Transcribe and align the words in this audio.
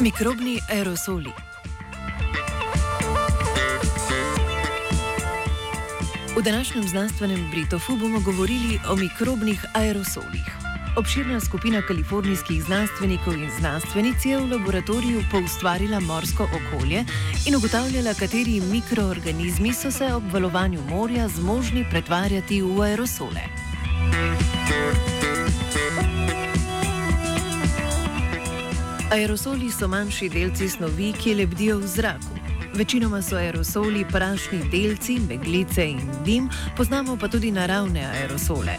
Mikrobni 0.00 0.60
aerosoli. 0.70 1.32
V 6.36 6.42
današnjem 6.42 6.88
znanstvenem 6.88 7.50
Britofu 7.50 7.96
bomo 7.96 8.20
govorili 8.20 8.80
o 8.90 8.96
mikrobnih 8.96 9.64
aerosolih. 9.74 10.46
Obširna 10.96 11.40
skupina 11.40 11.82
kalifornijskih 11.82 12.62
znanstvenikov 12.62 13.34
in 13.34 13.50
znanstvenic 13.58 14.24
je 14.24 14.38
v 14.38 14.50
laboratoriju 14.50 15.22
poustvarila 15.30 16.00
morsko 16.00 16.42
okolje 16.42 17.04
in 17.46 17.56
ugotavljala, 17.56 18.14
kateri 18.14 18.60
mikroorganizmi 18.60 19.74
so 19.74 19.90
se 19.90 20.14
ob 20.14 20.32
valovanju 20.32 20.80
morja 20.90 21.28
zmožni 21.28 21.86
pretvarjati 21.90 22.62
v 22.62 22.80
aerosole. 22.80 23.42
Aerosoli 29.10 29.70
so 29.72 29.86
manjši 29.88 30.26
delci 30.28 30.66
snovi, 30.68 31.14
ki 31.16 31.34
lebdijo 31.34 31.78
v 31.78 31.86
zraku. 31.86 32.34
Večinoma 32.74 33.22
so 33.22 33.36
aerosoli 33.36 34.04
prašni 34.12 34.58
delci, 34.70 35.16
meglice 35.28 35.86
in 35.90 36.10
dim, 36.24 36.50
poznamo 36.76 37.16
pa 37.16 37.28
tudi 37.28 37.50
naravne 37.50 38.04
aerosole. 38.04 38.76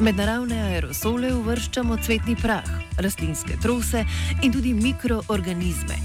Med 0.00 0.16
naravne 0.16 0.60
aerosole 0.68 1.32
uvrščamo 1.34 1.98
cvetni 1.98 2.36
prah, 2.38 2.70
rastlinske 2.96 3.58
trose 3.62 4.04
in 4.42 4.52
tudi 4.52 4.74
mikroorganizme. 4.74 5.98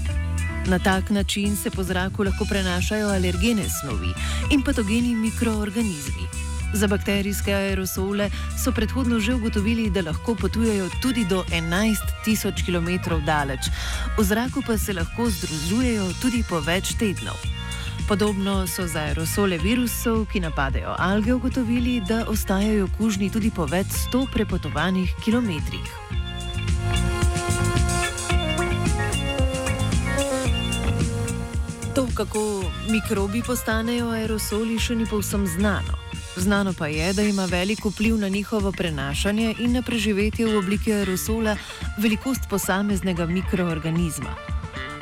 Na 0.66 0.78
tak 0.78 1.10
način 1.10 1.56
se 1.56 1.70
po 1.70 1.82
zraku 1.82 2.26
lahko 2.26 2.50
prenašajo 2.50 3.08
alergene 3.14 3.70
snovi 3.80 4.10
in 4.50 4.62
patogeni 4.62 5.14
mikroorganizmi. 5.14 6.47
Za 6.72 6.86
bakterijske 6.86 7.54
aerosole 7.54 8.30
so 8.64 8.72
predhodno 8.72 9.20
že 9.20 9.34
ugotovili, 9.34 9.90
da 9.90 10.02
lahko 10.02 10.34
potujejo 10.34 10.90
tudi 11.02 11.24
do 11.24 11.44
11 11.50 11.96
tisoč 12.24 12.62
km 12.66 13.16
daleč, 13.26 13.70
v 14.18 14.24
zraku 14.24 14.62
pa 14.66 14.78
se 14.78 14.92
lahko 14.92 15.30
združujejo 15.30 16.12
tudi 16.20 16.44
po 16.48 16.60
več 16.60 16.92
tednov. 16.98 17.36
Podobno 18.08 18.66
so 18.66 18.86
za 18.86 19.00
aerosole 19.00 19.58
virusov, 19.58 20.26
ki 20.32 20.40
napadajo 20.40 20.94
alge, 20.98 21.32
ugotovili, 21.32 22.00
da 22.00 22.24
ostajajo 22.28 22.88
kužni 22.98 23.30
tudi 23.30 23.50
po 23.50 23.66
več 23.66 23.86
sto 23.92 24.26
prepotovanih 24.32 25.12
kilometrih. 25.24 25.88
To, 31.94 32.08
kako 32.14 32.64
mikrobi 32.88 33.42
postanejo 33.42 34.08
aerosoli, 34.12 34.78
še 34.78 34.96
ni 34.96 35.06
povsem 35.06 35.46
znano. 35.46 36.07
Znano 36.38 36.72
pa 36.72 36.86
je, 36.86 37.12
da 37.12 37.22
ima 37.22 37.44
velik 37.44 37.84
vpliv 37.84 38.18
na 38.18 38.28
njihovo 38.28 38.72
prenašanje 38.72 39.54
in 39.58 39.72
na 39.72 39.82
preživetje 39.82 40.46
v 40.46 40.58
obliki 40.58 40.92
aerosola 40.92 41.56
velikost 41.98 42.40
posameznega 42.50 43.26
mikroorganizma. 43.26 44.34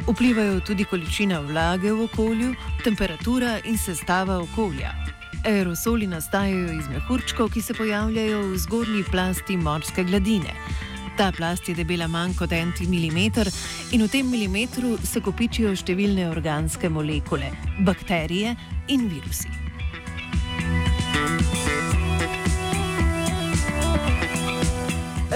Vplivajo 0.08 0.60
tudi 0.60 0.84
količina 0.84 1.40
vlage 1.40 1.92
v 1.92 2.04
okolju, 2.04 2.54
temperatura 2.84 3.58
in 3.64 3.78
sestava 3.78 4.38
okolja. 4.38 4.92
Aerosoli 5.44 6.06
nastajajo 6.06 6.72
iz 6.78 6.88
mehurčkov, 6.88 7.50
ki 7.50 7.62
se 7.62 7.74
pojavljajo 7.74 8.40
v 8.42 8.58
zgornji 8.58 9.04
plasti 9.10 9.56
morske 9.56 10.04
gladine. 10.04 10.54
Ta 11.16 11.32
plast 11.32 11.68
je 11.68 11.74
debela 11.74 12.06
manj 12.06 12.34
kot 12.38 12.52
en 12.52 12.72
milimeter 12.88 13.50
in 13.92 14.02
v 14.02 14.08
tem 14.08 14.30
milimetru 14.30 14.98
se 15.04 15.20
kopičijo 15.20 15.76
številne 15.76 16.30
organske 16.30 16.88
molekule, 16.88 17.52
bakterije 17.84 18.56
in 18.88 19.08
virusi. 19.08 19.65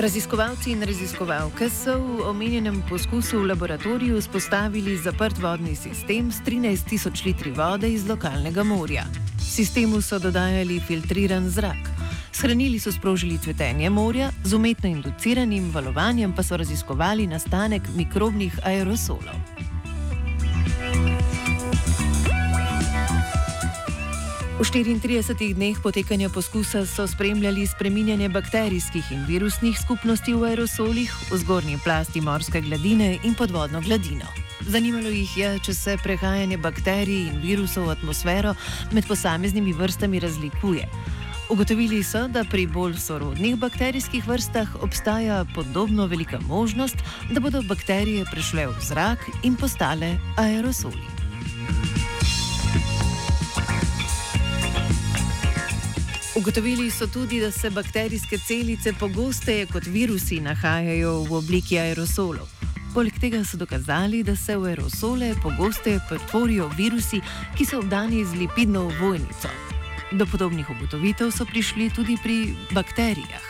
Raziskovalci 0.01 0.71
in 0.73 0.81
raziskovalke 0.83 1.67
so 1.69 1.93
v 1.99 2.23
omenjenem 2.25 2.79
poskusu 2.89 3.43
v 3.43 3.51
laboratoriju 3.51 4.21
spostavili 4.23 4.97
zaprt 4.97 5.37
vodni 5.39 5.75
sistem 5.77 6.31
s 6.33 6.41
13 6.41 6.89
tisoč 6.89 7.25
litri 7.25 7.53
vode 7.53 7.91
iz 7.93 8.07
lokalnega 8.09 8.65
morja. 8.65 9.05
Sistemu 9.37 10.01
so 10.01 10.19
dodajali 10.19 10.81
filtriran 10.81 11.51
zrak. 11.51 11.91
Shranili 12.33 12.81
so 12.81 12.93
sprožili 12.93 13.37
cvetenje 13.39 13.91
morja, 13.91 14.31
z 14.45 14.55
umetno 14.55 14.89
induciranim 14.89 15.69
valovanjem 15.71 16.33
pa 16.33 16.43
so 16.43 16.57
raziskovali 16.57 17.27
nastanek 17.27 17.83
mikrobnih 17.97 18.57
aerosolov. 18.65 19.37
V 24.61 24.69
34 24.69 25.57
dneh 25.57 25.81
potekanja 25.81 26.29
poskusa 26.29 26.85
so 26.85 27.07
spremljali 27.09 27.65
spreminjanje 27.67 28.29
bakterijskih 28.29 29.07
in 29.13 29.23
virusnih 29.25 29.73
skupnosti 29.73 30.35
v 30.37 30.51
aerosolih 30.51 31.09
v 31.31 31.39
zgornji 31.41 31.79
plasti 31.81 32.21
morske 32.21 32.61
gladine 32.61 33.17
in 33.25 33.33
podvodno 33.33 33.81
gladino. 33.81 34.29
Zanimalo 34.69 35.09
jih 35.09 35.37
je, 35.37 35.49
če 35.65 35.75
se 35.75 35.95
prehajanje 36.05 36.59
bakterij 36.61 37.31
in 37.31 37.39
virusov 37.41 37.89
v 37.89 37.95
atmosfero 37.97 38.53
med 38.93 39.09
posameznimi 39.09 39.73
vrstami 39.73 40.21
razlikuje. 40.21 40.85
Ugotovili 41.49 42.03
so, 42.05 42.27
da 42.29 42.45
pri 42.45 42.67
bolj 42.69 42.99
sorodnih 43.01 43.57
bakterijskih 43.57 44.29
vrstah 44.29 44.77
obstaja 44.85 45.41
podobno 45.55 46.05
velika 46.07 46.37
možnost, 46.41 47.01
da 47.33 47.41
bodo 47.41 47.65
bakterije 47.65 48.29
prešle 48.29 48.69
v 48.69 48.77
zrak 48.85 49.25
in 49.41 49.57
postale 49.57 50.19
aerosoli. 50.37 51.20
Ugotovili 56.41 56.91
so 56.91 57.07
tudi, 57.07 57.41
da 57.41 57.51
se 57.51 57.71
bakterijske 57.71 58.39
celice 58.39 58.93
pogosteje 58.93 59.67
kot 59.67 59.87
virusi 59.87 60.41
nahajajo 60.41 61.25
v 61.29 61.35
obliki 61.37 61.77
aerosolov. 61.79 62.49
Poleg 62.95 63.19
tega 63.21 63.43
so 63.45 63.59
dokazali, 63.61 64.23
da 64.25 64.33
se 64.37 64.57
v 64.57 64.71
aerosole 64.71 65.35
pogosteje 65.43 66.01
pretvorijo 66.09 66.71
virusi, 66.79 67.21
ki 67.59 67.67
so 67.67 67.83
obdani 67.85 68.25
z 68.25 68.41
lipidno 68.41 68.87
vojnico. 69.01 69.53
Do 70.13 70.27
podobnih 70.27 70.71
ugotovitev 70.71 71.29
so 71.31 71.45
prišli 71.45 71.91
tudi 71.93 72.17
pri 72.23 72.57
bakterijah. 72.73 73.45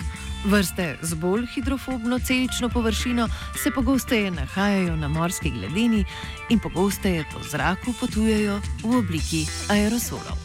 Vrste 0.51 0.97
z 1.03 1.15
bolj 1.15 1.47
hidrofobno 1.55 2.19
celično 2.19 2.69
površino 2.69 3.29
se 3.63 3.71
pogosteje 3.71 4.31
nahajajo 4.31 4.97
na 4.97 5.09
morski 5.09 5.51
gladini 5.51 6.05
in 6.49 6.59
pogosteje 6.59 7.25
po 7.33 7.39
zraku 7.51 7.95
potujejo 8.01 8.61
v 8.83 8.97
obliki 8.99 9.47
aerosolov. 9.69 10.40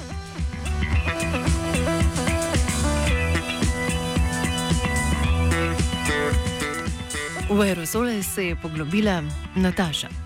V 7.50 7.62
aerosole 7.62 8.24
se 8.24 8.44
je 8.44 8.56
poglobila 8.56 9.24
Nataša. 9.56 10.25